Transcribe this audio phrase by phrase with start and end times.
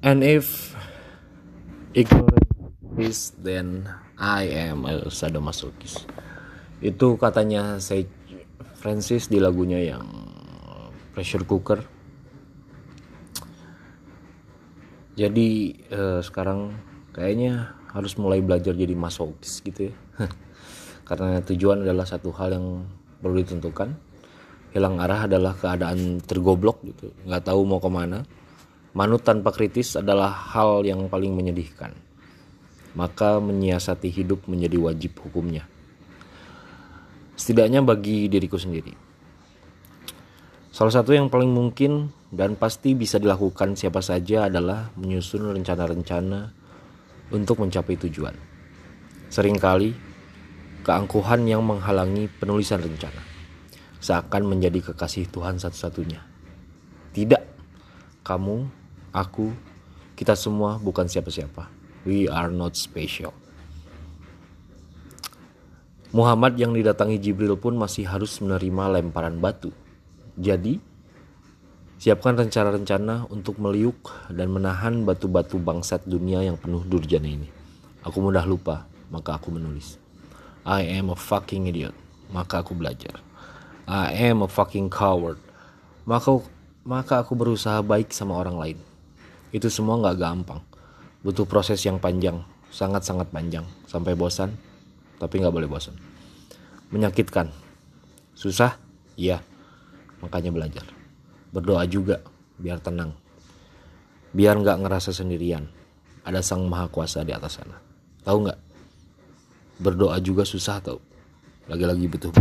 [0.00, 0.72] And if
[1.92, 2.48] ignorance
[2.96, 3.84] is then
[4.16, 6.08] I am a sadomasochist.
[6.80, 8.08] Itu katanya saya
[8.80, 10.08] Francis di lagunya yang
[11.12, 11.84] pressure cooker.
[15.20, 16.80] Jadi eh, sekarang
[17.12, 19.94] kayaknya harus mulai belajar jadi masokis gitu ya.
[21.12, 22.88] Karena tujuan adalah satu hal yang
[23.20, 23.92] perlu ditentukan.
[24.72, 28.24] Hilang arah adalah keadaan tergoblok gitu, nggak tahu mau ke mana
[28.90, 31.94] Manut tanpa kritis adalah hal yang paling menyedihkan.
[32.98, 35.62] Maka menyiasati hidup menjadi wajib hukumnya.
[37.38, 38.92] Setidaknya bagi diriku sendiri.
[40.74, 46.50] Salah satu yang paling mungkin dan pasti bisa dilakukan siapa saja adalah menyusun rencana-rencana
[47.30, 48.34] untuk mencapai tujuan.
[49.30, 49.90] Seringkali,
[50.82, 53.30] keangkuhan yang menghalangi penulisan rencana
[54.00, 56.24] seakan menjadi kekasih Tuhan satu-satunya.
[57.12, 57.42] Tidak,
[58.24, 58.79] kamu
[59.10, 59.52] aku,
[60.14, 61.68] kita semua bukan siapa-siapa.
[62.06, 63.34] We are not special.
[66.10, 69.70] Muhammad yang didatangi Jibril pun masih harus menerima lemparan batu.
[70.34, 70.82] Jadi,
[72.02, 77.46] siapkan rencana-rencana untuk meliuk dan menahan batu-batu bangsat dunia yang penuh durjana ini.
[78.02, 80.02] Aku mudah lupa, maka aku menulis.
[80.66, 81.94] I am a fucking idiot,
[82.34, 83.22] maka aku belajar.
[83.86, 85.38] I am a fucking coward,
[86.08, 86.42] maka
[86.82, 88.78] maka aku berusaha baik sama orang lain.
[89.50, 90.60] Itu semua nggak gampang.
[91.20, 93.66] Butuh proses yang panjang, sangat-sangat panjang.
[93.84, 94.54] Sampai bosan,
[95.18, 95.94] tapi nggak boleh bosan.
[96.94, 97.50] Menyakitkan.
[98.34, 98.78] Susah?
[99.18, 99.42] Iya.
[100.22, 100.86] Makanya belajar.
[101.50, 102.22] Berdoa juga,
[102.56, 103.12] biar tenang.
[104.30, 105.66] Biar nggak ngerasa sendirian.
[106.22, 107.76] Ada sang maha kuasa di atas sana.
[108.22, 108.58] Tahu nggak?
[109.80, 111.00] Berdoa juga susah tau.
[111.66, 112.32] Lagi-lagi butuh